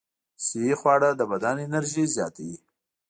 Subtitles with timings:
[0.45, 2.57] صحي خواړه د بدن انرژي زیاتوي.